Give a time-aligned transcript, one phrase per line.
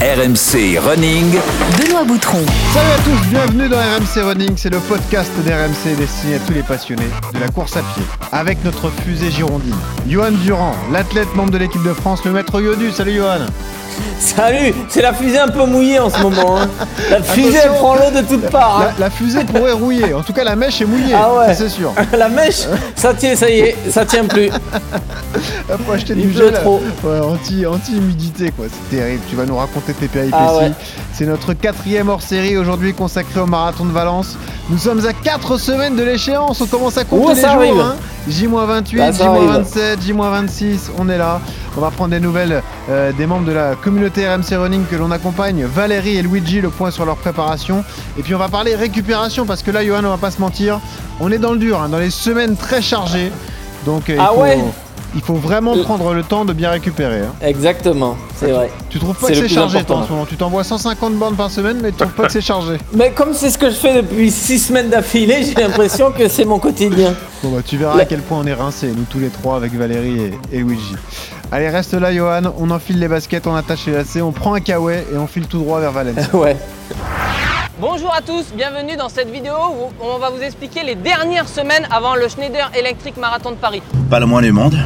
[0.00, 1.34] RMC Running.
[1.78, 2.44] Benoît Boutron.
[2.74, 6.62] Salut à tous, bienvenue dans RMC Running, c'est le podcast d'RMC destiné à tous les
[6.62, 8.02] passionnés de la course à pied.
[8.30, 9.74] Avec notre fusée girondine,
[10.06, 12.90] Johan Durand, l'athlète membre de l'équipe de France, le maître Yodu.
[12.92, 13.46] Salut Johan.
[14.18, 16.58] Salut, c'est la fusée un peu mouillée en ce moment.
[16.60, 16.68] hein.
[17.10, 18.82] La fusée elle prend l'eau de toutes parts.
[18.82, 18.92] hein.
[18.98, 21.46] La, la fusée pourrait rouiller, en tout cas la mèche est mouillée, Ah ouais.
[21.48, 21.92] ça, c'est sûr.
[22.12, 24.50] La mèche, ça tient, ça y est, ça tient plus.
[25.86, 29.22] Faut acheter du gel ouais, anti, anti-humidité quoi, c'est terrible.
[29.28, 30.36] Tu vas nous raconter tes péripéties.
[30.38, 30.72] Ah ouais.
[31.12, 34.36] C'est notre quatrième hors série aujourd'hui consacré au marathon de Valence.
[34.70, 37.50] Nous sommes à 4 semaines de l'échéance, on commence à compter les jours.
[37.50, 37.80] arrive.
[37.80, 37.96] hein.
[38.28, 39.48] J-28, Là, ça arrive.
[39.50, 41.40] J-27, J-26, on est là.
[41.76, 45.10] On va prendre des nouvelles euh, des membres de la communauté RMC Running que l'on
[45.10, 47.84] accompagne, Valérie et Luigi, le point sur leur préparation.
[48.18, 50.80] Et puis on va parler récupération parce que là, Johan, on va pas se mentir,
[51.20, 53.30] on est dans le dur, hein, dans les semaines très chargées.
[53.84, 54.58] Donc euh, Ah il, faut, ouais.
[55.16, 55.82] Il faut vraiment Euh.
[55.82, 57.20] prendre le temps de bien récupérer.
[57.20, 57.32] hein.
[57.42, 58.70] Exactement, c'est vrai.
[58.90, 60.26] Tu trouves pas que c'est chargé toi, en ce moment?
[60.26, 63.32] Tu t'envoies 150 bornes par semaine, mais tu trouves pas que c'est chargé Mais comme
[63.34, 67.14] c'est ce que je fais depuis six semaines d'affilée, j'ai l'impression que c'est mon quotidien.
[67.42, 69.72] Bon bah tu verras à quel point on est rincés, nous tous les trois avec
[69.74, 70.20] Valérie
[70.52, 70.94] et, et Luigi.
[71.50, 74.60] Allez reste là Johan, on enfile les baskets, on attache les lacets, on prend un
[74.60, 76.16] kawaii et on file tout droit vers Valence.
[76.34, 76.56] Ouais.
[77.78, 81.86] Bonjour à tous, bienvenue dans cette vidéo où on va vous expliquer les dernières semaines
[81.90, 83.82] avant le Schneider Electric Marathon de Paris.
[84.08, 84.76] Pas le moins du monde.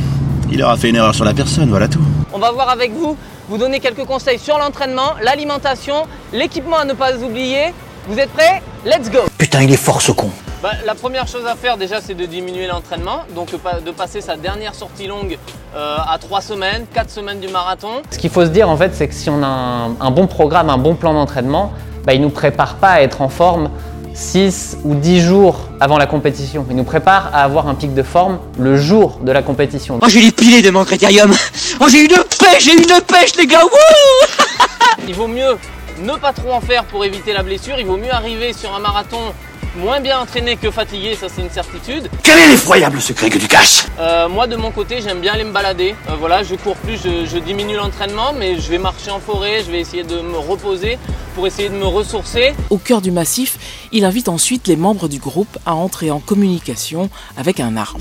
[0.53, 2.01] Il aura fait une erreur sur la personne, voilà tout.
[2.33, 3.17] On va voir avec vous,
[3.49, 7.73] vous donner quelques conseils sur l'entraînement, l'alimentation, l'équipement à ne pas oublier.
[8.09, 8.61] Vous êtes prêts?
[8.85, 10.31] Let's go Putain, il est fort ce con.
[10.63, 13.51] Bah, La première chose à faire déjà c'est de diminuer l'entraînement, donc
[13.85, 15.39] de passer sa dernière sortie longue
[15.77, 18.03] euh, à 3 semaines, 4 semaines du marathon.
[18.11, 20.27] Ce qu'il faut se dire en fait, c'est que si on a un, un bon
[20.27, 21.73] programme, un bon plan d'entraînement,
[22.05, 23.71] bah, il nous prépare pas à être en forme
[24.15, 26.67] 6 ou 10 jours avant la compétition.
[26.71, 29.99] Il nous prépare à avoir un pic de forme le jour de la compétition.
[30.03, 31.33] Oh, j'ai les pilés de mon critérium.
[31.81, 33.63] Oh, j'ai une pêche, j'ai une pêche, les gars.
[33.65, 34.67] Wouh
[35.09, 35.57] Il vaut mieux
[36.03, 38.81] ne pas trop en faire pour éviter la blessure, il vaut mieux arriver sur un
[38.81, 39.35] marathon
[39.77, 42.09] moins bien entraîné que fatigué, ça c'est une certitude.
[42.23, 43.85] Quel est l'effroyable secret que tu caches?
[43.99, 45.95] Euh, moi de mon côté j'aime bien aller me balader.
[46.09, 49.63] Euh, voilà, je cours plus, je, je diminue l'entraînement, mais je vais marcher en forêt,
[49.65, 50.99] je vais essayer de me reposer
[51.35, 52.55] pour essayer de me ressourcer.
[52.71, 53.59] Au cœur du massif,
[53.93, 57.99] il invite ensuite les membres du groupe à entrer en communication avec un arbre.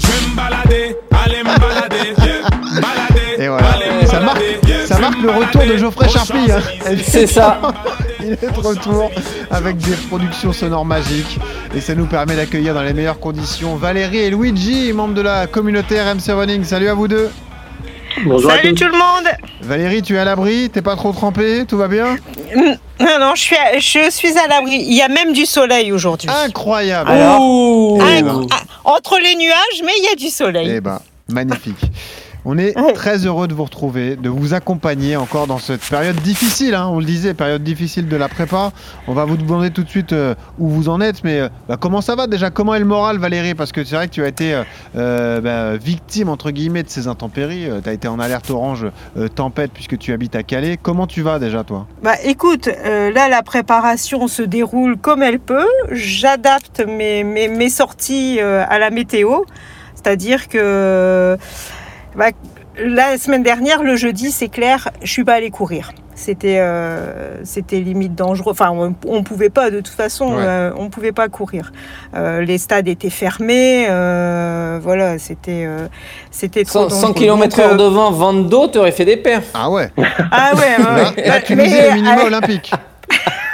[3.37, 3.67] Et voilà,
[4.07, 4.41] ça marque,
[4.85, 6.51] ça marque le retour de Geoffrey Charpie.
[6.51, 6.61] hein.
[7.05, 7.61] C'est ça.
[8.21, 9.11] Il est de retour
[9.49, 11.39] avec des productions sonores magiques
[11.75, 15.47] et ça nous permet d'accueillir dans les meilleures conditions Valérie et Luigi, membres de la
[15.47, 16.63] communauté RMC Running.
[16.63, 17.29] Salut à vous deux.
[18.15, 19.31] Salut tout le monde
[19.61, 22.17] Valérie, tu es à l'abri, t'es pas trop trempé, tout va bien?
[22.99, 24.83] Non, non, je suis à, je suis à l'abri.
[24.85, 26.27] Il y a même du soleil aujourd'hui.
[26.29, 27.11] Incroyable.
[27.39, 28.01] Ouh.
[28.01, 28.45] Eh ben.
[28.51, 30.69] ah, entre les nuages, mais il y a du soleil.
[30.69, 30.99] Eh ben,
[31.29, 31.79] magnifique.
[32.51, 32.93] On est Ouais.
[32.93, 36.97] très heureux de vous retrouver, de vous accompagner encore dans cette période difficile, hein, on
[36.97, 38.71] le disait, période difficile de la prépa.
[39.07, 41.77] On va vous demander tout de suite euh, où vous en êtes, mais euh, bah,
[41.79, 42.49] comment ça va déjà?
[42.49, 43.53] Comment est le moral, Valérie?
[43.53, 44.59] Parce que c'est vrai que tu as été
[44.95, 47.67] euh, bah, victime, entre guillemets, de ces intempéries.
[47.83, 48.87] tu as été en alerte orange
[49.35, 50.79] tempête puisque tu habites à Calais.
[50.81, 51.85] Comment tu vas déjà, toi?
[52.01, 55.67] Bah écoute, là la préparation se déroule comme elle peut.
[55.91, 59.41] J'adapte mes, mes, mes sorties à la météo.
[59.93, 61.37] C'est-à-dire que
[62.15, 62.29] bah,
[62.77, 65.91] la semaine dernière, le jeudi, c'est clair, je suis pas allée courir.
[66.15, 68.51] C'était euh, c'était limite dangereux.
[68.51, 70.43] Enfin, on, on pouvait pas de toute façon, Ouais.
[70.45, 71.71] euh, on pouvait pas courir.
[72.13, 73.85] Euh, les stades étaient fermés.
[73.89, 75.87] euh, voilà, c'était euh,
[76.29, 77.13] c'était trop 100, 100 dangereux.
[77.13, 79.47] km Donc, euh, heure devant, Van Do, t'aurais fait des perfs.
[79.53, 79.91] Ah ouais
[80.29, 82.71] Ah ouais, ouais, Là, tu Mais, le minimum euh, olympique.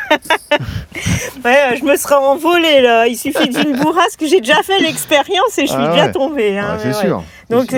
[1.46, 3.06] Ouais, je me serais envolée là.
[3.08, 4.24] Il suffit d'une bourrasque.
[4.26, 6.12] J'ai déjà fait l'expérience et je suis Ah déjà ouais.
[6.12, 6.58] tombée.
[6.58, 7.24] hein, Ah, c'est sûr.
[7.50, 7.70] Donc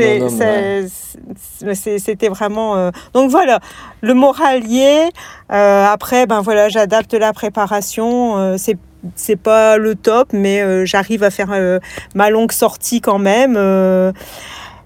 [1.73, 2.77] c'était vraiment.
[2.77, 3.59] euh, Donc voilà,
[4.01, 5.09] le moral y est.
[5.51, 8.37] Euh, après, ben voilà, j'adapte la préparation.
[8.37, 8.77] Euh, c'est
[9.15, 11.79] c'est pas le top, mais euh, j'arrive à faire euh,
[12.15, 13.55] ma longue sortie quand même.
[13.57, 14.11] euh,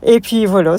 [0.03, 0.75] et puis voilà.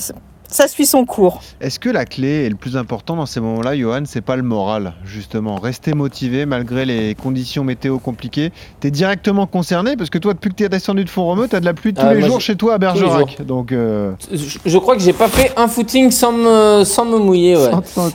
[0.53, 1.41] Ça suit son cours.
[1.61, 4.43] Est-ce que la clé et le plus important dans ces moments-là, Johan, c'est pas le
[4.43, 8.53] moral, justement Rester motivé malgré les conditions météo compliquées.
[8.81, 11.57] Tu es directement concerné parce que toi, depuis que tu es descendu de Font-Romeu, tu
[11.57, 13.43] as de la pluie tous Ah, les jours chez toi à Bergerac.
[13.47, 17.19] Donc, euh, Je, je crois que j'ai pas fait un footing sans me, sans me
[17.19, 17.57] mouiller.
[17.57, 17.71] Ouais.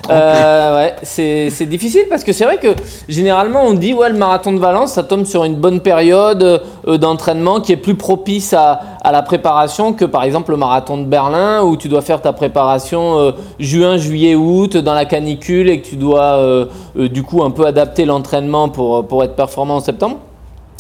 [0.10, 2.70] Euh, ouais, c'est c'est difficile parce que c'est vrai que
[3.10, 6.98] généralement on dit ouais le marathon de Valence ça tombe sur une bonne période euh,
[6.98, 11.06] d'entraînement qui est plus propice à, à la préparation que par exemple le marathon de
[11.06, 15.80] Berlin où tu dois faire ta préparation euh, juin, juillet, août dans la canicule et
[15.80, 16.66] que tu dois euh,
[17.00, 20.18] euh, du coup un peu adapter l'entraînement pour, pour être performant en septembre.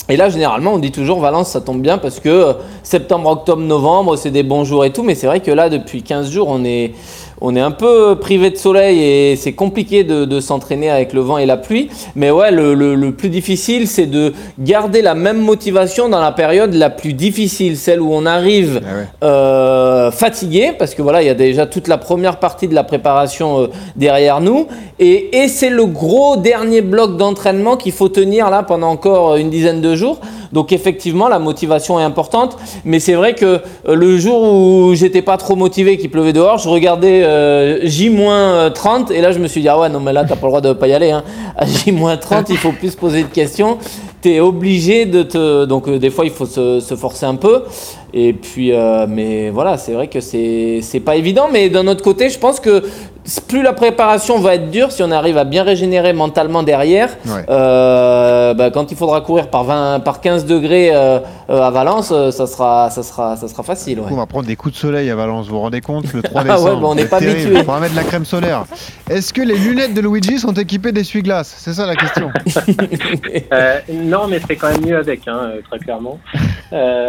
[0.09, 4.17] Et là, généralement, on dit toujours Valence, ça tombe bien parce que septembre, octobre, novembre,
[4.17, 5.03] c'est des bons jours et tout.
[5.03, 6.95] Mais c'est vrai que là, depuis 15 jours, on est,
[7.41, 11.21] on est un peu privé de soleil et c'est compliqué de, de s'entraîner avec le
[11.21, 11.89] vent et la pluie.
[12.15, 16.31] Mais ouais, le, le- le plus difficile, c'est de garder la même motivation dans la
[16.31, 19.07] période la plus difficile, celle où on arrive Ah ouais.
[19.23, 22.83] euh, fatigué parce que voilà, il y a déjà toute la première partie de la
[22.83, 24.67] préparation euh, derrière nous
[24.99, 29.49] et, et c'est le gros dernier bloc d'entraînement qu'il faut tenir là pendant encore une
[29.49, 30.19] dizaine de jours.
[30.53, 33.59] Donc effectivement, la motivation est importante, mais c'est vrai que euh,
[33.95, 39.21] le jour où j'étais pas trop motivé, qu'il pleuvait dehors, je regardais euh, J-30 et
[39.21, 40.73] là je me suis dit ah ouais non mais là t'as pas le droit de
[40.73, 41.11] pas y aller.
[41.11, 41.23] Hein.
[41.55, 43.77] À J-30, il faut plus se poser de questions.
[44.21, 47.63] T'es obligé de te donc euh, des fois il faut se, se forcer un peu.
[48.13, 51.47] Et puis, euh, mais voilà, c'est vrai que c'est c'est pas évident.
[51.51, 52.83] Mais d'un autre côté, je pense que
[53.49, 57.43] plus la préparation va être dure, si on arrive à bien régénérer mentalement derrière, Ouais.
[57.49, 61.19] euh, bah, quand il faudra courir par 20, par 15 degrés euh,
[61.49, 63.95] euh, à Valence, ça sera, ça sera, ça sera facile.
[63.95, 64.07] Du ouais.
[64.07, 66.21] coup, on va prendre des coups de soleil à Valence, vous vous rendez compte Le
[66.21, 66.81] 3 Ah ouais, décembre.
[66.81, 67.49] bah, on n'est pas habitué.
[67.51, 68.63] Il faudra mettre de la crème solaire.
[69.09, 72.29] Est-ce que les lunettes de Luigi sont équipées d'essuie-glace C'est ça la question.
[73.53, 76.19] Euh, non, mais c'est quand même mieux avec, hein, très clairement.
[76.73, 77.07] Euh,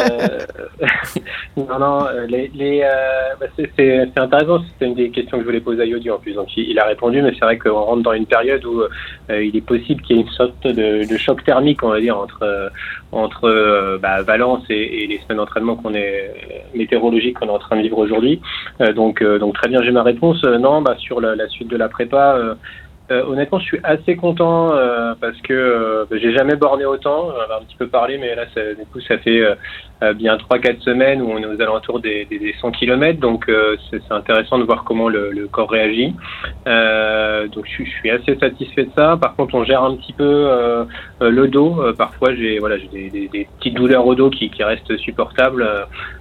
[1.57, 4.61] non, non, euh, les, les, euh, bah, c'est, intéressant.
[4.73, 6.35] C'était une des questions que je voulais poser à Yodi en plus.
[6.35, 8.83] Donc, il, a répondu, mais c'est vrai qu'on rentre dans une période où
[9.31, 12.19] il est possible qu'il y ait une sorte de, de choc thermique, on va dire,
[12.19, 12.71] entre
[13.11, 16.35] entre bah, Valence et, et les semaines d'entraînement qu'on est
[16.75, 18.41] météorologiques qu'on est en train de vivre aujourd'hui.
[18.95, 20.43] Donc, donc très bien, j'ai ma réponse.
[20.45, 22.57] Non, bah, sur la, la suite de la prépa.
[23.11, 27.27] Euh, honnêtement, je suis assez content euh, parce que euh, bah, j'ai jamais borné autant.
[27.29, 29.55] On en a un petit peu parlé, mais là, ça, du coup, ça fait euh,
[30.03, 33.19] euh, bien 3-4 semaines où on est aux alentours des, des, des 100 km.
[33.19, 36.15] Donc, euh, c'est c'est intéressant de voir comment le, le corps réagit.
[36.67, 39.17] Euh, donc, je, suis- je suis assez satisfait de ça.
[39.21, 40.49] Par contre, on gère un petit peu
[41.21, 41.81] le dos.
[41.81, 44.97] Euh, parfois, j'ai voilà, j'ai des, des, des petites douleurs au dos qui, qui restent
[44.99, 45.67] supportables,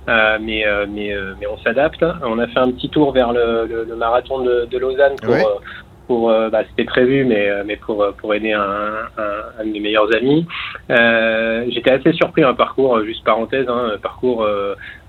[0.07, 2.03] mais euh, mais euh, mais on s'adapte.
[2.23, 5.33] On a fait un petit tour vers le, le, le marathon de, de Lausanne pour
[5.33, 5.43] Ouais.
[6.07, 8.61] Pour euh, bah, c'était prévu mais euh, mais pour euh, pour aider un,
[9.17, 10.47] un, un de mes meilleurs amis.
[11.69, 14.47] J'étais assez surpris un parcours euh, juste parenthèse hein, parcours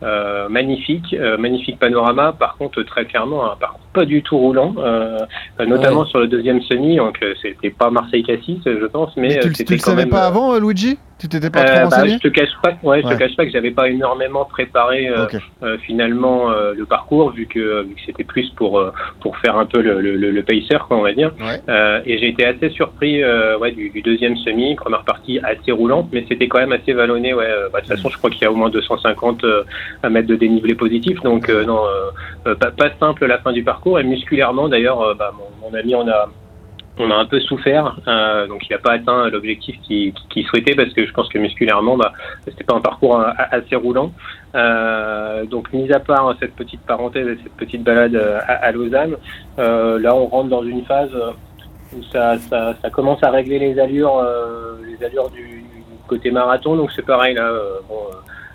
[0.03, 4.75] euh, magnifique euh, magnifique panorama par contre très clairement un parcours pas du tout roulant
[4.79, 5.19] euh,
[5.61, 9.29] euh, notamment sur le deuxième semi donc euh, c'était pas Marseille Cassis je pense mais,
[9.29, 10.99] Mais tu, euh, tu c'était le savais même pas euh, avant, euh, Luigi?
[11.19, 13.45] Tu t'étais pas euh, trop bah, je te cache pas, ouais, je te cache pas
[13.45, 15.37] que j'avais pas énormément préparé euh, Ok.
[15.65, 19.57] euh, finalement euh, le parcours vu que, vu que c'était plus pour euh, pour faire
[19.59, 21.33] un peu le, le, le- le pacer quoi on va dire.
[21.41, 21.61] Ouais.
[21.69, 25.73] Euh, et j'ai été assez surpris euh, ouais, du, du deuxième semi, première partie assez
[25.73, 27.35] roulante, mais c'était quand même assez vallonné.
[27.35, 27.47] Ouais.
[27.49, 29.43] Euh, bah, de toute façon, je crois qu'il y a au moins 250
[30.05, 31.81] euh, mètres de dénivelé positif, donc euh, non,
[32.47, 33.99] euh, pas, pas simple la fin du parcours.
[33.99, 36.29] Et musculairement d'ailleurs, euh, bah, mon, mon ami on a
[36.99, 40.75] on a un peu souffert, euh, donc il n'a pas atteint l'objectif qu'il qu'il souhaitait
[40.75, 42.13] parce que je pense que musculairement, bah,
[42.45, 44.13] c'était pas un parcours assez roulant.
[44.55, 49.17] Euh, donc, mis à part cette petite parenthèse et cette petite balade à, à Lausanne,
[49.59, 51.15] euh, là, on rentre dans une phase
[51.97, 54.25] où ça, ça, ça commence à régler les allures,
[54.85, 55.65] les allures du,
[56.07, 56.75] côté marathon.
[56.75, 57.53] Donc, c'est pareil là.
[57.89, 57.97] bon,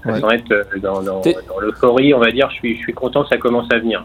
[0.06, 0.20] Ouais.
[0.20, 3.26] sans être euh, dans, dans, dans l'euphorie, on va dire, je suis, je suis content,
[3.28, 4.04] ça commence à venir.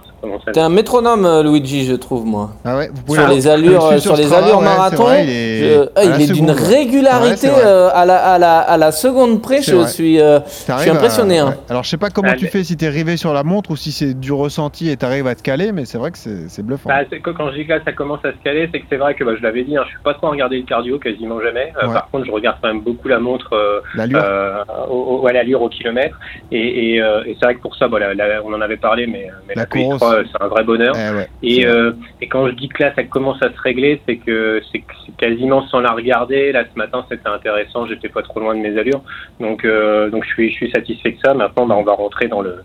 [0.52, 2.50] T'es un métronome, euh, Luigi, je trouve, moi.
[2.64, 5.24] Ah ouais, vous pouvez Sur le- les allures, sur les Strava, allures ouais, marathon, vrai,
[5.24, 8.92] il est, je- ah, est d'une régularité Ouais, euh, à, la, à, la, à la
[8.92, 9.62] seconde près.
[9.62, 11.38] C'est Je suis, euh, je suis impressionné.
[11.38, 11.48] à- hein.
[11.50, 11.56] ouais.
[11.70, 13.70] Alors je sais pas comment Ah, tu mais- fais si t'es rivé sur la montre
[13.70, 16.48] ou si c'est du ressenti et t'arrives à te caler, mais c'est vrai que c'est
[16.48, 16.88] c'est bluffant.
[16.90, 19.14] Bah, quand je dis que là, ça commence à se caler, c'est que c'est vrai
[19.14, 21.40] que bah, je l'avais dit, hein, je suis pas trop à regarder le cardio, quasiment
[21.40, 21.72] jamais.
[21.82, 21.94] Euh, Ouais.
[21.94, 24.20] Par contre, je regarde quand même beaucoup la montre euh, L'allure.
[24.22, 25.87] euh, au, au- à l'allure au kilomètre.
[26.50, 29.06] Et, et, euh, et c'est vrai que pour ça, voilà, là, on en avait parlé,
[29.06, 30.02] mais, mais La la, PI3, course.
[30.14, 30.94] euh, c'est un vrai bonheur.
[30.96, 31.72] Eh ouais, Et, vrai.
[31.74, 34.82] euh, et quand je dis que là, ça commence à se régler, c'est que c'est
[35.18, 36.52] quasiment sans la regarder.
[36.52, 37.86] Là, ce matin, c'était intéressant.
[37.86, 39.02] J'étais pas trop loin de mes allures,
[39.40, 41.34] donc donc je suis je suis satisfait de ça.
[41.34, 42.56] Maintenant, bah, on va rentrer dans le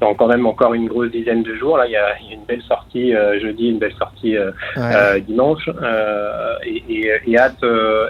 [0.00, 1.76] dans quand même encore une grosse dizaine de jours.
[1.76, 4.36] Là, il y a, il y a une belle sortie euh, jeudi, une belle sortie
[4.36, 4.94] euh, Ouais.
[4.94, 5.68] euh, dimanche,
[6.64, 7.62] et, et, et hâte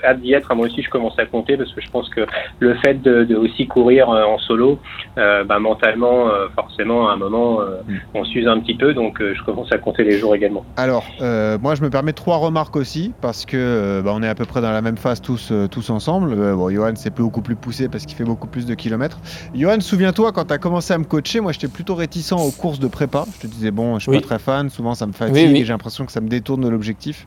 [0.05, 0.55] hâte d'y être.
[0.55, 2.23] Moi aussi, je commence à compter parce que je pense que
[2.61, 4.81] le fait de, de aussi courir en solo,
[5.17, 7.95] euh, bah, mentalement, euh, forcément, à un moment, euh, Mm.
[8.15, 10.65] on s'use un petit peu, donc euh, je commence à compter les jours également.
[10.77, 14.29] Alors, euh, moi, je me permets trois remarques aussi, parce que euh, bah, on est
[14.29, 16.33] à peu près dans la même phase tous, euh, tous ensemble.
[16.37, 19.21] Euh, bon, Johan, c'est beaucoup plus poussé parce qu'il fait beaucoup plus de kilomètres.
[19.55, 22.81] Johan, souviens-toi, quand tu as commencé à me coacher, moi, j'étais plutôt réticent aux courses
[22.81, 23.25] de prépa.
[23.37, 24.21] Je te disais, bon, je suis Oui.
[24.21, 25.61] pas très fan, souvent ça me fatigue Oui, oui.
[25.61, 27.27] et j'ai l'impression que ça me détourne de l'objectif.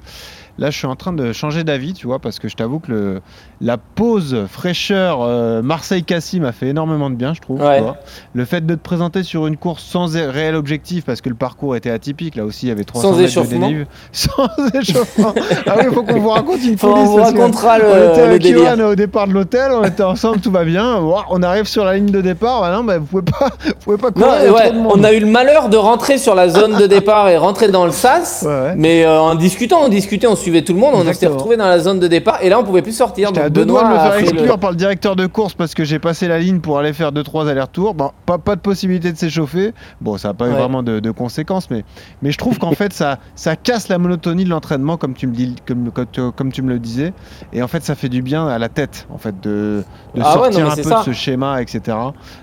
[0.60, 2.91] Là, je suis en train de changer d'avis, tu vois, parce que je t'avoue que
[2.91, 3.22] le,
[3.60, 7.57] la pause fraîcheur euh, Marseille-Cassis m'a fait énormément de bien, je trouve.
[7.60, 7.81] tu Ouais.
[7.81, 7.98] vois.
[8.36, 11.75] Le fait de te présenter sur une course sans réel objectif, parce que le parcours
[11.75, 13.67] était atypique, là aussi, il y avait 300 Sans mètres de échauffement.
[13.67, 13.86] dénive.
[14.12, 14.48] Sans
[14.79, 15.33] échauffement.
[15.65, 16.93] Ah oui, il faut qu'on vous raconte une folie.
[16.98, 18.45] on vous racontera le- On était avec.
[18.45, 20.98] Johan au départ de l'hôtel, on était ensemble, tout va bien.
[21.29, 23.98] On arrive sur la ligne de départ, bah non, bah, vous pouvez pas, vous pouvez
[23.98, 24.53] pas courir.
[24.53, 27.69] ouais, on a eu le malheur de rentrer sur la zone de départ et rentrer
[27.69, 28.45] dans le sas.
[28.77, 31.67] Mais euh, en discutant, on discutait, on suivait tout le monde, on s'est retrouvé dans
[31.67, 33.29] la zone de départ et là on pouvait plus sortir.
[33.29, 35.73] J'étais à deux doigts de me faire le- exclure par le directeur de course parce
[35.73, 37.93] que j'ai passé la ligne pour aller faire 2-3 allers-retours.
[37.93, 39.73] Bon, pas, pas de possibilité de s'échauffer.
[40.01, 41.83] Bon, ça n'a pas eu vraiment de, de conséquences, mais,
[42.21, 45.33] mais je trouve qu'en fait, ça, ça casse la monotonie de l'entraînement, comme tu, me
[45.33, 47.13] dis, comme, comme tu- comme tu me le disais.
[47.53, 49.83] Et en fait, ça fait du bien à la tête, en fait, de,
[50.15, 51.00] de Ah ouais, sortir non, un peu ça.
[51.00, 51.97] de ce schéma, etc.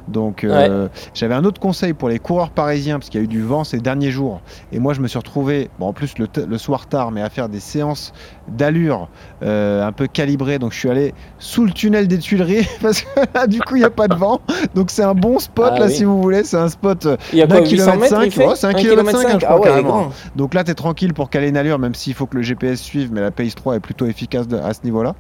[0.09, 3.28] Donc, euh, j'avais un autre conseil pour les coureurs parisiens, parce qu'il y a eu
[3.28, 4.40] du vent ces derniers jours.
[4.73, 7.28] Et moi, je me suis retrouvé, bon, en plus le, le soir tard, mais à
[7.30, 7.89] faire des séances
[8.49, 9.09] d'allure
[9.42, 10.59] euh, un peu calibrées.
[10.59, 13.80] Donc, je suis allé sous le tunnel des Tuileries, parce que là, du coup, il
[13.80, 14.40] n'y a pas de vent.
[14.75, 15.92] Donc, c'est un bon spot, Ah là, oui.
[15.92, 16.44] si vous voulez.
[16.44, 18.25] C'est un spot euh, Il y a d'un quoi, 800 kilomètre mètres, cinq.
[18.26, 19.54] il fait Ouais, c'est un kilomètre kilomètre cinq, hein, je cinq.
[19.56, 20.12] crois, Ah ouais, grand.
[20.37, 22.80] Donc là, tu es tranquille pour caler une allure, même s'il faut que le GPS
[22.80, 25.14] suive, mais la Pace 3 est plutôt efficace de- à ce niveau-là.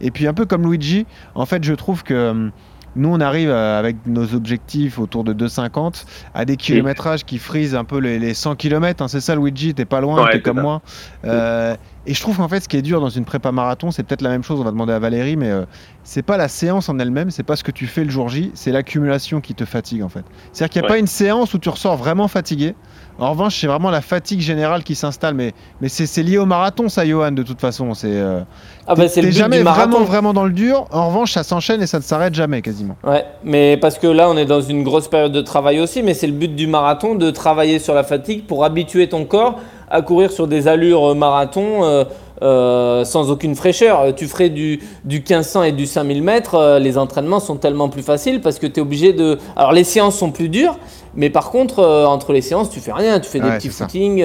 [0.00, 2.30] Et puis, un peu comme Luigi, en fait, je trouve que.
[2.30, 2.50] hum,
[2.94, 7.74] nous, on arrive euh, avec nos objectifs autour de 2,50 à des kilométrages qui frisent
[7.74, 9.08] un peu les, les 100 km.
[9.08, 10.62] c'est ça, Luigi, t'es pas loin, Ouais, t'es comme ça.
[10.62, 10.82] moi.
[11.24, 11.74] Euh,
[12.06, 14.22] et je trouve qu'en fait, ce qui est dur dans une prépa marathon, c'est peut-être
[14.22, 14.60] la même chose.
[14.60, 15.64] On va demander à Valérie, mais euh,
[16.02, 18.50] c'est pas la séance en elle-même, c'est pas ce que tu fais le jour J,
[18.54, 20.24] c'est l'accumulation qui te fatigue en fait.
[20.52, 20.94] C'est-à-dire qu'il n'y a Ouais.
[20.96, 22.74] pas une séance où tu ressors vraiment fatigué.
[23.18, 25.34] En revanche, c'est vraiment la fatigue générale qui s'installe.
[25.34, 27.92] Mais, mais c'est c'est lié au marathon, ça, Johan, de toute façon.
[27.94, 28.40] C'est euh,
[28.86, 30.86] Ah bah, t'es- c'est le t'es but jamais du vraiment, vraiment dans le dur.
[30.90, 32.96] En revanche, ça s'enchaîne et ça ne s'arrête jamais quasiment.
[33.04, 36.14] Ouais, mais parce que là, on est dans une grosse période de travail aussi, mais
[36.14, 39.60] c'est le but du marathon de travailler sur la fatigue pour habituer ton corps
[39.92, 42.04] à courir sur des allures euh, marathon euh,
[42.42, 44.14] euh, sans aucune fraîcheur.
[44.16, 48.02] Tu ferais du, du 1500 et du 5000 mètres, euh, les entraînements sont tellement plus
[48.02, 49.38] faciles parce que tu es obligé de.
[49.54, 50.76] Alors, les séances sont plus dures,
[51.14, 53.20] mais par contre, euh, entre les séances, tu fais rien.
[53.20, 54.24] Tu fais des Ouais, petits footings,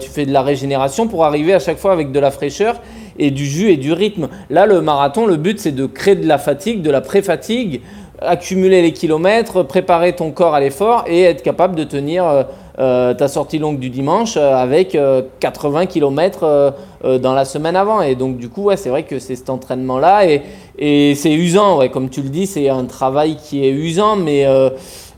[0.00, 2.76] tu fais de la régénération pour arriver à chaque fois avec de la fraîcheur
[3.18, 4.28] et du jus et du rythme.
[4.48, 7.82] Là, le marathon, le but, c'est de créer de la fatigue, de la pré-fatigue,
[8.22, 12.46] accumuler les kilomètres, préparer ton corps à l'effort et être capable de tenir
[12.78, 16.70] euh, ta sortie longue du dimanche euh, avec euh, 80 km euh,
[17.04, 18.02] euh, dans la semaine avant.
[18.02, 22.08] Et donc, du coup, c'est vrai que c'est cet entraînement-là et, c'est usant, ouais, comme
[22.08, 24.46] tu le dis, c'est un travail qui est usant, mais,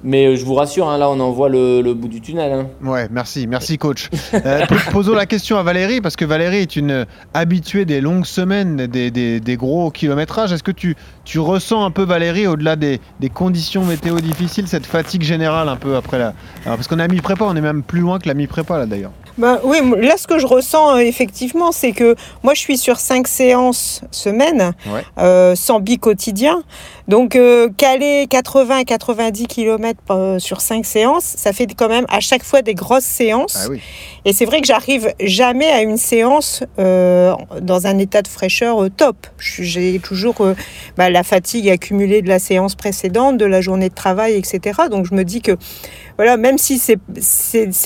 [0.02, 2.50] mais je vous rassure, hein, là, on en voit le, bout du tunnel.
[2.52, 2.67] hein.
[2.83, 4.09] Ouais, merci, merci coach.
[4.33, 8.87] Po- posons la question à Valérie, parce que Valérie est une habituée des longues semaines,
[8.87, 10.50] des, des- des gros kilométrages.
[10.55, 10.97] Est-ce que tu,
[11.30, 15.76] tu ressens un peu, Valérie, au-delà des, des conditions météo difficiles, cette fatigue générale un
[15.76, 16.34] peu après la...
[16.64, 18.87] Alors, parce qu'on a mis prépa, on est même plus loin que la mi-prépa là
[18.87, 19.12] d'ailleurs.
[19.38, 22.99] Ben, oui, là, ce que je ressens euh, effectivement, c'est que moi, je suis sur
[22.99, 25.04] cinq séances semaine, Ouais.
[25.18, 26.62] euh, sans bi quotidien.
[27.08, 32.44] Donc, euh, caler 80-90 km euh, sur cinq séances, ça fait quand même à chaque
[32.44, 33.56] fois des grosses séances.
[33.64, 33.80] Ah oui.
[34.25, 39.16] Et c'est vrai que j'arrive jamais à une séance dans un état de fraîcheur top.
[39.38, 40.34] J'ai toujours
[40.99, 44.82] bah, la fatigue accumulée de la séance précédente, de la journée de travail, etc.
[44.90, 45.52] Donc je me dis que
[46.20, 46.96] voilà, même si c'est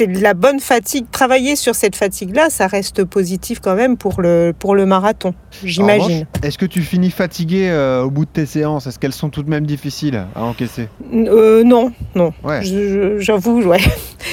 [0.09, 4.53] de la bonne fatigue, travailler sur cette fatigue-là, ça reste positif quand même pour le
[4.59, 5.35] pour le marathon.
[5.63, 6.27] J'imagine.
[6.43, 8.89] Est-ce que tu finis fatigué euh, au bout de tes séances?
[8.89, 10.89] Est-ce qu'elles sont tout de même difficiles à encaisser?
[11.15, 12.33] Euh, non, non.
[12.43, 12.61] Ouais.
[13.19, 13.79] J'avoue, ouais.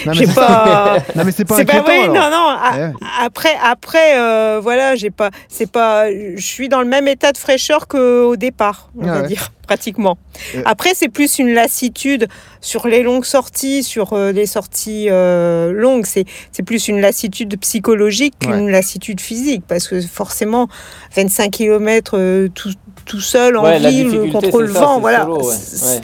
[0.08, 0.98] Non, mais c'est pas.
[1.16, 2.48] Non mais c'est pas non, non.
[2.50, 2.94] a- Eh ouais.
[3.24, 7.38] Après, après, euh, voilà, j'ai pas, c'est pas, je suis dans le même état de
[7.38, 9.28] fraîcheur qu'au départ, on Ah va ouais.
[9.28, 10.18] dire, pratiquement.
[10.56, 10.64] Euh.
[10.66, 12.28] Après, c'est plus une lassitude
[12.60, 16.06] sur les longues sorties, sur euh, les sorties euh, longues.
[16.06, 20.68] C'est, c'est plus une lassitude psychologique qu'une lassitude physique, parce que forcément,
[21.16, 22.72] 25 km tout,
[23.06, 25.22] tout seul en Ouais, ville contre le vent, voilà.
[25.22, 26.02] solo, ouais.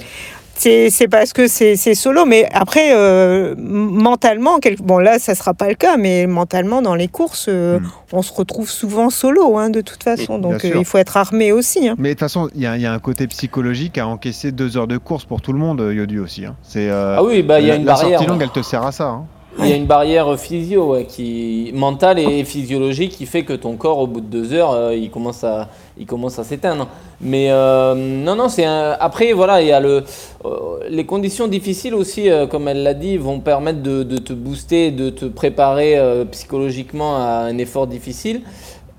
[0.57, 5.53] C'est- parce que c'est c'est solo, mais après, euh, mentalement, quel- bon là, ça sera
[5.53, 7.79] pas le cas, mais mentalement, dans les courses, euh,
[8.11, 10.39] on se retrouve souvent solo, hein, de toute façon.
[10.39, 10.67] Donc, Hmm.
[10.67, 11.87] Bien euh, il faut être armé aussi.
[11.87, 11.95] hein.
[11.97, 14.51] Mais de toute façon, il y, a- il y a un côté psychologique à encaisser
[14.51, 16.45] deux heures de course pour tout le monde, Yodu aussi.
[16.45, 16.55] hein.
[16.63, 18.19] C'est, euh, Ah oui, bah, il y a la- une la barrière.
[18.19, 19.05] sortie longue, elle te sert à ça.
[19.09, 19.25] hein.
[19.59, 23.75] il y a une barrière physio, ouais, qui, mentale et physiologique qui fait que ton
[23.75, 25.67] corps, au bout de deux heures, euh, il commence à,
[25.99, 26.87] il commence à s'éteindre.
[27.21, 28.95] Mais euh, non, non, c'est un...
[28.99, 30.03] après, voilà, il y a le,
[30.45, 30.49] euh,
[30.89, 35.09] les conditions difficiles aussi, euh, comme elle l'a dit, vont permettre de, te booster, de
[35.09, 35.97] te préparer
[36.31, 38.41] psychologiquement à un effort difficile.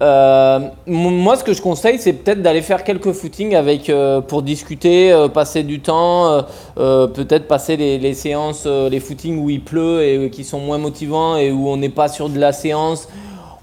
[0.01, 3.91] Moi, ce que je conseille, c'est peut-être d'aller faire quelques footings avec,
[4.29, 6.45] pour discuter, passer du temps,
[6.77, 11.37] peut-être passer les, les séances, les footings où il pleut et qui sont moins motivants
[11.37, 13.09] et où on n'est pas sûr de la séance.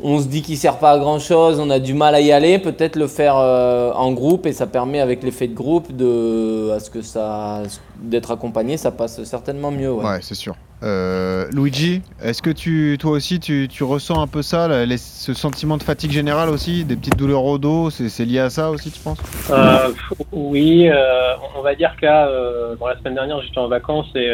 [0.08, 2.32] On se dit qu'il sert pas à grand chose, on a du mal à y
[2.32, 2.60] aller.
[2.60, 6.80] Peut-être le faire euh, en groupe et ça permet avec l'effet de groupe de, à
[6.80, 7.64] ce que ça,
[8.00, 9.92] d'être accompagné, ça passe certainement mieux.
[9.92, 10.06] Ouais.
[10.06, 10.54] Ouais, c'est sûr.
[10.84, 14.98] Euh, Luigi, est-ce que tu, toi aussi, tu, tu ressens un peu ça, là, les-
[14.98, 18.70] ce sentiment de fatigue générale aussi, des petites douleurs au dos, c'est lié à ça
[18.70, 19.18] aussi, tu penses?
[19.50, 19.88] Euh,
[20.32, 24.30] oui, euh, on va dire euh, bon, la semaine dernière, j'étais en vacances et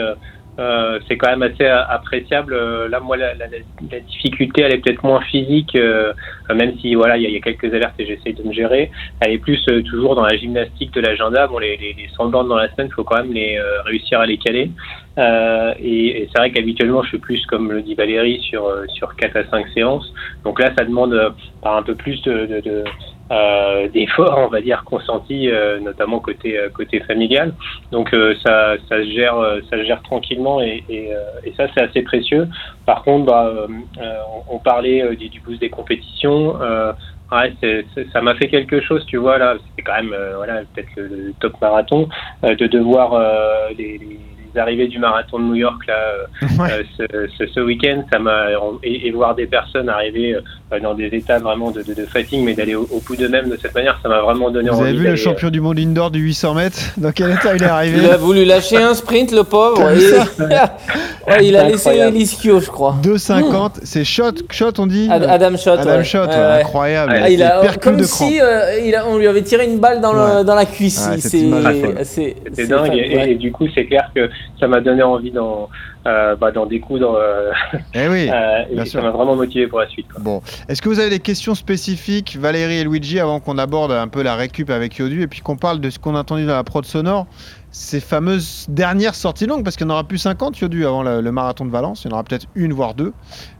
[0.62, 2.54] euh, euh, c'est quand même assez a- appréciable.
[2.54, 6.14] Euh, Là, moi, la, la, la difficulté, elle est peut-être moins physique, euh,
[6.54, 8.92] même si voilà, il y, y a quelques alertes et j'essaye de me gérer.
[9.20, 11.48] Elle est plus euh, toujours dans la gymnastique de l'agenda.
[11.48, 13.82] Bon, les, les, les 100 bornes dans la semaine, il faut quand même les euh,
[13.84, 14.72] réussir à les caler.
[15.18, 18.86] Euh, et, et c'est vrai qu'habituellement, je suis plus, comme le dit Valérie, sur euh,
[18.94, 20.12] sur 4 à 5 séances.
[20.44, 21.30] Donc là, ça demande euh,
[21.62, 22.84] par un peu plus de, de, de
[23.32, 27.56] euh, d'efforts, on va dire, consentis, euh, notamment côté euh, côté familial.
[27.92, 31.12] Donc euh, ça, ça se gère, euh, ça se gère tranquillement et, et,
[31.44, 32.48] et ça c'est assez précieux.
[32.86, 33.54] Par contre, bah,
[34.00, 36.58] on, on parlait du, du boost des compétitions.
[37.32, 39.56] Ouais, c'est- c'est- ça m'a fait quelque chose, tu vois là.
[39.70, 42.10] C'était quand même, voilà, peut-être le, le top marathon
[42.44, 43.18] de devoir
[43.78, 47.06] les- les arrivées du marathon de New York là euh, euh, ce,
[47.38, 48.48] ce, ce week-end, ça m'a
[48.84, 52.44] et, et voir des personnes arriver euh, dans des états vraiment de, de, de fatigue,
[52.44, 54.90] mais d'aller au, au bout d'eux-mêmes de cette manière, ça m'a vraiment donné Vous envie.
[54.90, 56.80] avez vu le euh, champion du monde indoor du 800 mètres?
[56.98, 57.98] Dans quel état il est arrivé?
[58.04, 59.82] Il a voulu lâcher un sprint, le pauvre.
[61.38, 62.96] Ouais, il a laissé l'ischio, je crois.
[63.04, 65.80] 2,50, c'est shot, shot on dit Ad- Adam Schott.
[65.80, 66.04] Adam ouais.
[66.04, 66.62] Schott, Ouais, ouais, ouais.
[66.62, 67.14] incroyable.
[67.24, 70.02] Ah, il a, comme de si euh, il a- on lui avait tiré une balle
[70.02, 71.00] dans, le, dans la cuisse.
[71.20, 71.30] C'est-
[72.04, 75.70] C'était dingue et, du coup c'est clair que ça m'a donné envie d'en
[76.08, 77.52] euh, bah, découdre euh,
[77.94, 79.00] Eh oui, euh, bien et sûr.
[79.00, 80.08] ça m'a vraiment motivé pour la suite.
[80.12, 80.22] quoi.
[80.24, 84.08] Bon, est-ce que vous avez des questions spécifiques, Valérie et Luigi, avant qu'on aborde un
[84.08, 86.56] peu la récup avec Yodu et puis qu'on parle de ce qu'on a entendu dans
[86.56, 87.28] la prod sonore,
[87.74, 91.22] ces fameuses dernières sorties longues, parce qu'il n'y en aura plus 50 Yodu avant le,
[91.22, 93.14] le marathon de Valence, il y en aura peut-être une voire deux.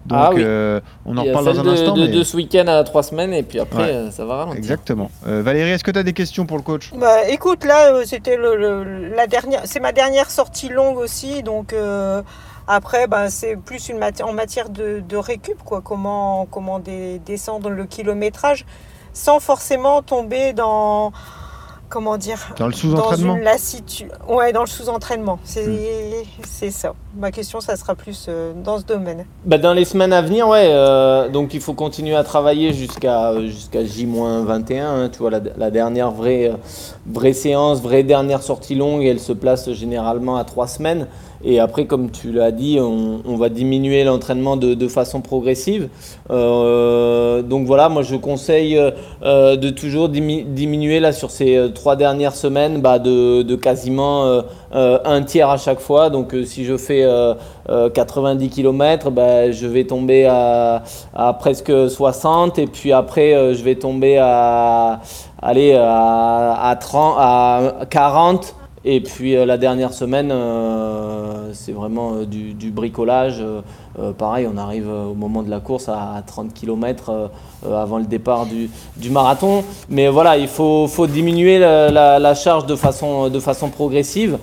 [0.06, 0.42] Donc Ah oui.
[0.44, 1.94] euh, on en reparle dans un de, instant.
[1.96, 3.90] de, mais- de ce week-end à trois semaines et puis après Ouais.
[3.94, 4.58] euh, ça va ralentir.
[4.58, 5.10] Exactement.
[5.28, 6.92] Euh, Valérie, est-ce que tu as des questions pour le coach?
[6.98, 11.42] Bah, écoute, là, euh, c'était le, le- la dernière, c'est ma dernière sortie longue aussi,
[11.44, 12.22] donc euh,
[12.68, 15.80] après, bah, c'est plus une mati- en matière de, de récup, quoi.
[15.82, 18.66] Comment, comment dé- descendre le kilométrage
[19.14, 21.12] sans forcément tomber dans,
[21.92, 24.12] comment dire, Dans le sous-entraînement Dans une lassitude.
[24.28, 25.38] Ouais, dans le sous-entraînement.
[25.44, 26.94] C'est, c'est ça.
[27.16, 29.26] Ma question, ça sera plus euh, dans ce domaine.
[29.46, 30.68] Bah, dans les semaines à venir, ouais.
[30.70, 34.82] euh, donc il faut continuer à travailler jusqu'à jusqu'à J-21.
[34.82, 36.56] hein, tu vois, la, la dernière vraie, euh,
[37.06, 41.08] vraie séance, vraie dernière sortie longue, elle se place généralement à trois semaines.
[41.44, 45.90] Et après, comme tu l'as dit, on, va diminuer l'entraînement de, de façon progressive.
[46.30, 48.78] Euh, donc voilà, moi je conseille
[49.24, 53.56] euh, de toujours dimi- diminuer là sur ces euh, trois dernières semaines bah, de, de
[53.56, 54.42] quasiment
[54.74, 56.10] un tiers à chaque fois.
[56.10, 57.34] Donc si je fais euh,
[57.70, 60.84] euh, 90 km, bah, je vais tomber à,
[61.16, 65.02] à presque 60 et puis après je vais tomber à,
[65.42, 68.56] à, à, 30, à 40.
[68.84, 73.44] Et puis euh, la dernière semaine, euh, c'est vraiment euh, du, bricolage.
[74.18, 77.30] Pareil, on arrive au moment de la course à, à 30 km
[77.70, 79.64] avant le départ du, marathon.
[79.90, 84.38] Mais voilà, il faut, diminuer la, charge de façon, progressive,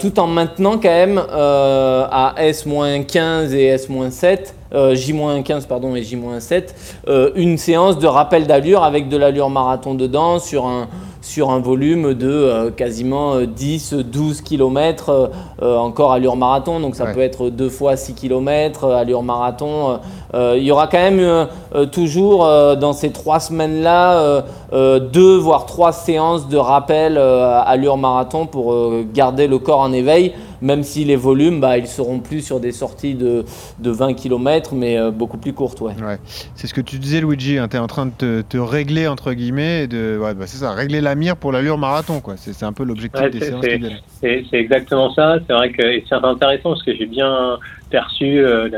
[0.00, 4.52] tout en maintenant quand même à S-15 et S-7.
[4.74, 6.64] euh, J-15 pardon et J-7
[7.08, 10.88] euh, une séance de rappel d'allure avec de l'allure marathon dedans sur un,
[11.24, 16.80] sur un volume de euh, quasiment euh, 10-12 km encore allure marathon.
[16.80, 19.96] Donc ça peut être deux fois 6 km allure marathon euh,
[20.34, 24.42] euh, il y aura quand même euh, euh, toujours euh, dans ces trois semaines là
[24.72, 29.92] deux voire trois séances de rappel euh, allure marathon pour euh, garder le corps en
[29.92, 30.32] éveil
[30.64, 33.44] même si les volumes, bah, ils seront plus sur des sorties de,
[33.78, 35.80] de 20 km, mais euh, beaucoup plus courtes.
[35.82, 35.92] Ouais.
[36.02, 36.18] Ouais.
[36.54, 37.58] C'est ce que tu disais, Luigi.
[37.70, 40.56] tu es en train de te, te régler, entre guillemets, et de, ouais, bah, c'est
[40.58, 42.20] ça, régler la mire pour l'allure marathon.
[42.20, 42.34] quoi.
[42.38, 43.80] C'est c'est un peu l'objectif Ouais, des c'est- séances c'est-.
[44.20, 45.36] C'est c'est exactement ça.
[45.46, 47.58] C'est vrai que c'est intéressant parce que j'ai bien
[47.94, 48.68] perçu euh,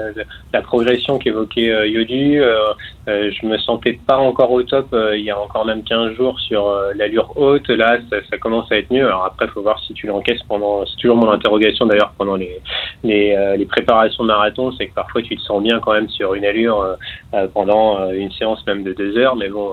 [0.52, 2.38] la, progression qu'évoquait euh, Yodu.
[2.38, 2.74] Euh,
[3.06, 6.70] je me sentais pas encore au top il y a encore même 15 jours sur
[6.94, 7.68] l'allure haute.
[7.68, 9.06] Là, ça, commence à être mieux.
[9.06, 10.84] Alors après, faut voir si tu l'encaisses pendant.
[10.84, 12.60] C'est toujours mon interrogation d'ailleurs pendant les
[13.04, 16.34] les, les préparations de marathon, c'est que parfois tu te sens bien quand même sur
[16.34, 16.84] une allure
[17.54, 19.70] pendant une séance même de deux heures, mais bon,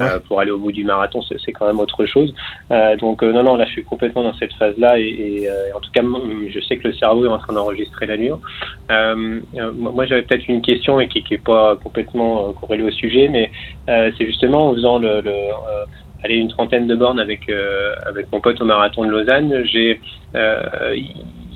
[0.00, 2.34] euh, euh, pour aller au bout du marathon, c'est quand même autre chose.
[2.70, 5.74] Euh, donc euh, non, non, là je suis complètement dans cette phase-là et, et, euh,
[5.74, 8.40] en tout cas, je sais que le cerveau est en train d'enregistrer l'allure.
[8.90, 13.28] Euh, euh, moi, j'avais peut-être une question et qui n'est pas complètement corrélée au sujet,
[13.28, 13.50] mais
[13.88, 15.84] euh, c'est justement en faisant le, le, euh,
[16.22, 20.00] aller une trentaine de bornes avec euh, avec mon pote au marathon de Lausanne, j'ai
[20.34, 20.94] euh,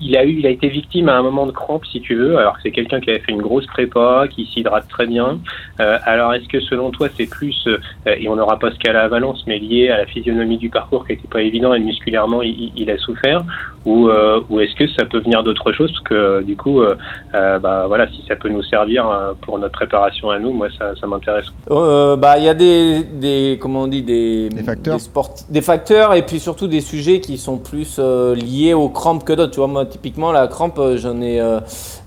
[0.01, 2.39] il a eu, il a été victime à un moment de crampe, si tu veux.
[2.39, 5.39] Alors que c'est quelqu'un qui avait fait une grosse prépa, qui s'hydrate très bien.
[5.81, 9.03] Euh, alors est-ce que selon toi c'est plus, euh, et on n'aura pas ce cas-là
[9.05, 12.43] à Valence, mais lié à la physionomie du parcours qui n'était pas évident et musculairement
[12.43, 13.45] il, il a souffert,
[13.87, 15.91] ou, euh, ou est-ce que ça peut venir d'autre chose?
[15.93, 16.95] Parce que euh, du coup, euh,
[17.35, 20.69] euh, bah voilà, si ça peut nous servir euh, pour notre préparation à nous, moi
[20.79, 21.47] ça, ça m'intéresse.
[21.71, 24.97] Euh, bah, il y a des, des, comment on dit, des, Des facteurs.
[24.99, 29.25] des, des facteurs et puis surtout des sujets qui sont plus euh, liés aux crampes
[29.25, 29.53] que d'autres.
[29.53, 31.61] Tu vois, moi, typiquement, la crampe, euh, j'en ai euh,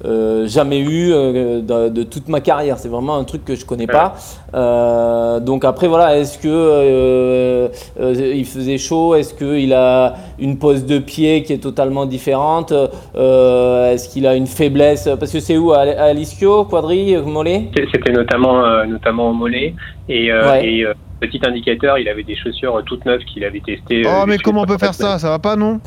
[0.05, 2.77] euh, jamais eu euh, de, de toute ma carrière.
[2.79, 4.15] C'est vraiment un truc que je connais pas.
[4.55, 7.67] Euh, donc après, voilà, est-ce que euh,
[7.99, 9.15] euh, il faisait chaud?
[9.15, 12.71] Est-ce qu'il a une pose de pied qui est totalement différente?
[13.15, 15.09] Euh, Est-ce qu'il a une faiblesse?
[15.19, 15.71] Parce que c'est où?
[15.73, 17.69] À, l'ischio, quadri, mollet?
[17.91, 19.75] C'était notamment euh, notamment au mollet
[20.07, 20.67] et, euh, Ouais.
[20.67, 24.05] et euh, petit indicateur, il avait des chaussures toutes neuves qu'il avait testées.
[24.05, 25.17] euh, Oh, mais comment on peut faire ça?
[25.19, 25.79] Ça va pas, non?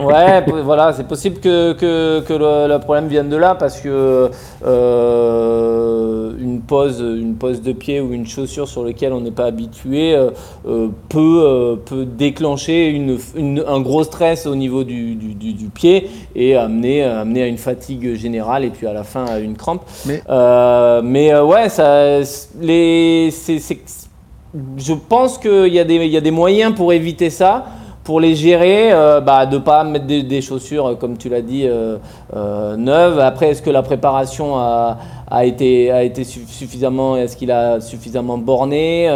[0.00, 4.30] Ouais, voilà, c'est possible que, que, que le, le problème vienne de là parce que
[4.64, 9.44] euh, une pose, une pose de pied ou une chaussure sur laquelle on n'est pas
[9.46, 10.30] habitué euh,
[10.66, 15.52] euh, peut, euh, peut déclencher une, une- un gros stress au niveau du, du, du-
[15.52, 19.38] du pied et amener, amener à une fatigue générale et puis à la fin à
[19.38, 19.82] une crampe.
[20.06, 20.22] Mais-
[21.02, 22.20] mais ouais, ça,
[22.60, 23.30] les,
[24.76, 27.64] je pense qu'il y, a des- il y a des moyens pour éviter ça,
[28.04, 31.42] pour les gérer, euh, bah, de ne pas mettre des, chaussures, euh, comme tu l'as
[31.42, 31.98] dit, euh,
[32.76, 33.20] neuves.
[33.20, 34.98] Après, est-ce que la préparation a,
[35.44, 39.06] été, suffisamment, est-ce qu'il a suffisamment borné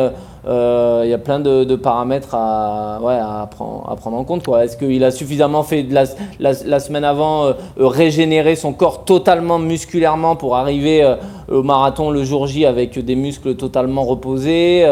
[0.47, 4.49] Il y a plein de, paramètres à, prendre, en compte.
[4.49, 6.05] Est-ce qu'il a suffisamment fait la,
[6.39, 11.17] la, semaine avant régénérer son corps totalement musculairement pour arriver
[11.51, 14.87] au marathon le jour J avec des muscles totalement reposés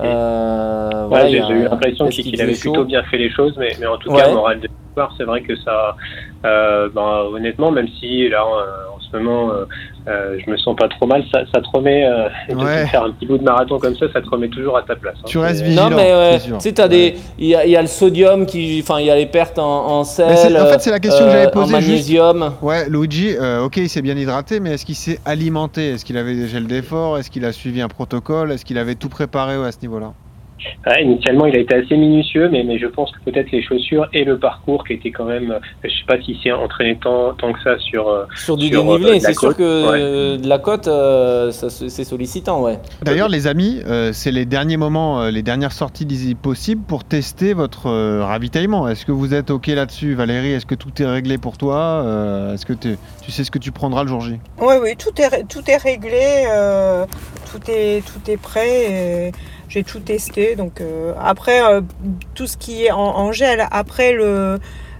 [0.00, 3.86] euh, euh, Ouais, j'ai eu l'impression qu'il avait plutôt bien fait les choses, mais, mais
[3.86, 4.22] en tout Ouais.
[4.22, 5.96] cas, moral de l'histoire, c'est vrai que ça,
[6.44, 9.52] euh, ben, honnêtement, même si là, euh, en ce moment,
[10.08, 13.10] euh, je me sens pas trop mal, ça, ça te remet, euh, de faire un
[13.10, 15.16] petit bout de marathon comme ça, ça te remet toujours à ta place.
[15.18, 15.24] hein.
[15.26, 15.90] Tu restes vigilant.
[15.90, 18.80] Non mais tu sais, t'as des, il y, a- il y a le sodium qui,
[18.82, 19.64] enfin, il y a les pertes en,
[19.98, 20.52] en sel.
[20.52, 21.88] Mais en fait, c'est la question que j'avais euh, posée En juste.
[21.88, 22.52] magnésium.
[22.62, 25.90] Ouais, Luigi, euh, ok, il s'est bien hydraté, mais est-ce qu'il s'est alimenté?
[25.90, 28.52] Est-ce qu'il avait des gels d'effort Est-ce qu'il a suivi un protocole?
[28.52, 30.12] Est-ce qu'il avait tout préparé ouais, à ce niveau-là?
[30.86, 34.08] Ouais, initialement, il a été assez minutieux, mais, mais je pense que peut-être les chaussures
[34.12, 37.52] et le parcours qui était quand même, je sais pas si c'est entraîné tant, tant
[37.52, 38.08] que ça sur.
[38.08, 39.98] euh, Sur du Sur, euh, dénivelé, c'est sûr que ouais.
[40.00, 42.78] euh, de la côte, euh, c'est sollicitant, ouais.
[43.02, 46.06] D'ailleurs, les amis, euh, c'est les derniers moments, euh, les dernières sorties
[46.40, 48.88] possibles pour tester votre euh, ravitaillement.
[48.88, 50.52] Est-ce que vous êtes OK là-dessus, Valérie?
[50.52, 51.76] Est-ce que tout est réglé pour toi?
[52.04, 52.96] Euh, Est-ce que tu
[53.30, 54.38] sais ce que tu prendras le jour J?
[54.60, 57.04] Oui, oui, tout est, tout est réglé, euh,
[57.52, 59.26] tout, est, tout est prêt.
[59.28, 59.32] et
[59.68, 60.56] J'ai tout testé.
[60.56, 61.80] Donc, euh, après, euh,
[62.34, 64.58] tout ce qui est en, en gel, après le.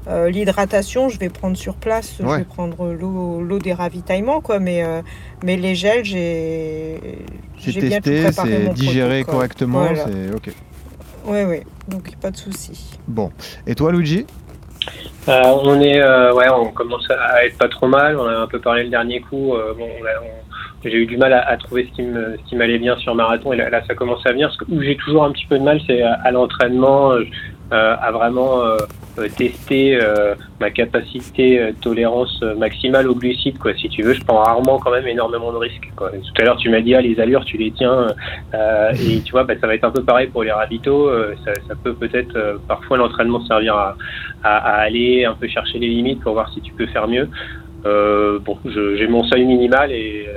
[0.08, 4.58] euh, L'hydratation, je vais prendre sur place, je vais prendre l'eau l'eau des ravitaillements, quoi.
[4.60, 5.02] Mais, euh,
[5.42, 7.00] mais les gels, j'ai
[7.64, 10.04] bien tout testé, préparé c'est digéré correctement, Voilà.
[10.06, 10.54] c'est OK.
[11.28, 12.96] Oui, oui, donc pas de souci.
[13.08, 13.32] Bon.
[13.66, 14.26] Et toi, Luigi?
[15.28, 18.16] Euh, on est, euh, ouais, on commence à être pas trop mal.
[18.16, 19.54] On a un peu parlé le dernier coup.
[19.54, 20.45] euh, bon, on a- on-
[20.88, 23.52] j'ai eu du mal à, trouver ce qui m'allait bien sur marathon.
[23.52, 24.50] Et là, ça commence à venir.
[24.52, 27.24] Ce où j'ai toujours un petit peu de mal, c'est à, l'entraînement, euh,
[27.72, 28.76] euh, à vraiment euh,
[29.36, 29.98] tester
[30.60, 33.58] ma capacité tolérance maximale aux glucides.
[33.58, 33.74] Quoi.
[33.74, 35.90] Si tu veux, je prends rarement quand même énormément de risques.
[35.96, 38.08] Tout à l'heure, tu m'as dit ah, les allures, tu les tiens.
[38.54, 41.10] et tu vois, bah, ça va être un peu pareil pour les ravitaux.
[41.44, 43.96] ça, peut peut-être parfois l'entraînement servir à,
[44.44, 47.28] aller un peu chercher les limites pour voir si tu peux faire mieux.
[47.84, 50.28] Bon, j'ai mon seuil minimal et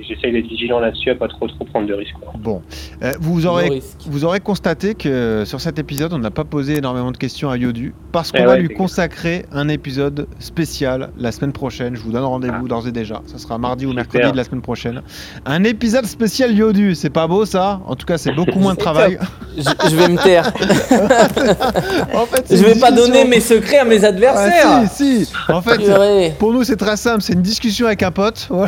[0.00, 2.14] j'essaye d'être vigilant là-dessus, à pas trop trop prendre de risques.
[2.38, 2.62] Bon.
[3.02, 3.98] Euh, vous, aurez, risque.
[4.06, 7.50] vous aurez constaté que euh, sur cet épisode, on n'a pas posé énormément de questions
[7.50, 11.94] à Yodu parce qu'on Eh va ouais, lui consacrer un épisode spécial la semaine prochaine.
[11.96, 13.22] Je vous donne rendez-vous d'ores et déjà.
[13.26, 15.02] Ça sera mardi ou mercredi de la semaine prochaine.
[15.46, 16.94] Un épisode spécial Yodu.
[16.94, 17.80] C'est pas beau ça?
[17.86, 19.18] En tout cas, c'est beaucoup moins de travail.
[19.56, 20.52] je, je vais me taire.
[22.14, 24.66] En fait, Je vais pas donner mes secrets à mes adversaires.
[24.66, 25.32] Ah, si, si.
[25.48, 27.22] En fait, pour nous, c'est très simple.
[27.22, 28.48] C'est une discussion avec un pote.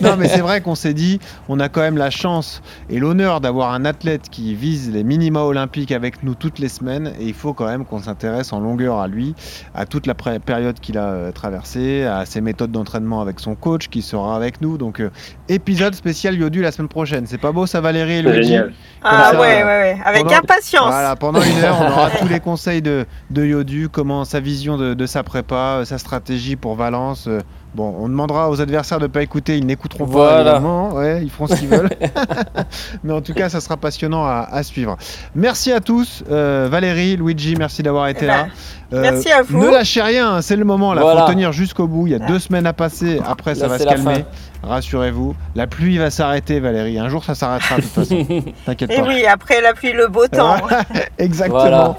[0.00, 3.40] Non, mais c'est vrai qu'on s'est dit, on a quand même la chance et l'honneur
[3.40, 7.12] d'avoir un athlète qui vise les minima olympiques avec nous toutes les semaines.
[7.20, 9.34] Et il faut quand même qu'on s'intéresse en longueur à lui,
[9.74, 13.88] à toute la période qu'il a euh, traversée, à ses méthodes d'entraînement avec son coach
[13.88, 14.78] qui sera avec nous.
[14.78, 15.10] Donc, euh,
[15.48, 17.26] épisode spécial Yodu la semaine prochaine.
[17.26, 18.72] C'est pas beau, ça, Valérie et Luigi génial.
[19.02, 19.98] Ah ça, ouais, ouais, ouais.
[20.04, 20.86] Avec pendant- impatience.
[20.88, 24.76] Voilà, pendant une heure, on aura tous les conseils de, de Yodu, comment sa vision
[24.76, 27.26] de, de sa prépa, euh, sa stratégie pour Valence.
[27.28, 27.40] euh,
[27.74, 30.12] Bon, on demandera aux adversaires de ne pas écouter, ils n'écouteront pas.
[30.12, 30.60] Voilà.
[30.60, 31.88] Ouais, ils feront ce qu'ils veulent.
[33.04, 34.96] Mais en tout cas, ça sera passionnant à, à suivre.
[35.34, 36.22] Merci à tous.
[36.30, 38.46] Euh, Valérie, Luigi, merci d'avoir été Eh là.
[38.90, 39.58] ben, merci à vous.
[39.58, 40.92] Ne lâchez rien, hein, c'est le moment.
[40.94, 41.24] Il Voilà.
[41.26, 42.06] faut tenir jusqu'au bout.
[42.06, 43.20] Il y a deux semaines à passer.
[43.26, 44.24] Après, ça Là, va se calmer.
[44.62, 45.34] Rassurez-vous.
[45.54, 46.98] La pluie va s'arrêter, Valérie.
[46.98, 48.26] Un jour, ça s'arrêtera de toute façon.
[48.66, 49.06] T'inquiète Et pas.
[49.08, 50.56] oui, après la pluie, le beau temps.
[51.18, 51.58] Exactement.
[51.60, 51.96] Voilà.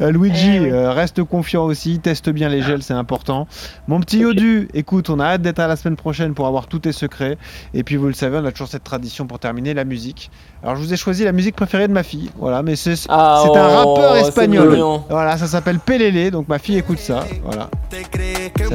[0.00, 0.70] Euh, Luigi, Eh oui.
[0.70, 3.46] euh, reste confiant aussi, teste bien les gels, c'est important.
[3.88, 6.80] Mon petit Yodu, écoute, on a hâte d'être à la semaine prochaine pour avoir tous
[6.80, 7.36] tes secrets.
[7.74, 10.30] Et puis vous le savez, on a toujours cette tradition pour terminer, la musique.
[10.62, 13.42] Alors je vous ai choisi la musique préférée de ma fille, voilà, mais c'est Ah,
[13.44, 14.78] un oh, rappeur c'est espagnol.
[15.10, 17.68] Voilà, ça s'appelle Pelele, donc ma fille écoute ça, voilà.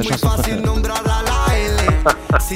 [0.02, 1.97] Chanson préférée.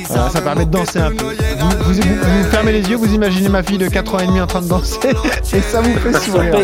[0.08, 1.24] Voilà, ça permet de danser un peu.
[1.24, 2.02] Vous, vous- vous-
[2.42, 4.60] vous fermez les yeux, vous imaginez ma fille de 4 ans et demi en train
[4.62, 4.98] de danser,
[5.54, 6.54] et ça vous fait sourire.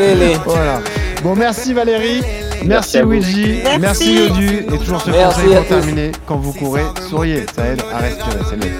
[0.44, 0.80] Voilà.
[1.22, 2.22] Bon, merci Valérie.
[2.64, 2.98] Merci.
[3.02, 3.60] Luigi.
[3.64, 3.78] Merci.
[3.80, 4.66] Merci Yodu.
[4.72, 6.12] Et toujours ce Merci conseil pour terminer.
[6.26, 7.46] Quand vous courez, souriez.
[7.54, 8.38] Ça aide à respirer.
[8.50, 8.72] C'est mieux.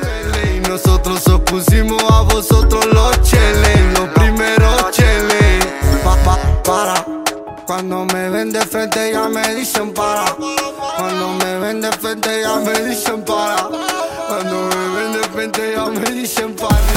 [0.64, 5.09] Y nosotros os pusimos a vosotros los cheles, los primeros cheles.
[7.68, 10.35] Cuando me ven de frente ya me dicen para.
[10.96, 13.68] Cuando me ven de frente ya me dicen para.
[14.26, 16.88] Cuando me ven de frente ya me dicen para.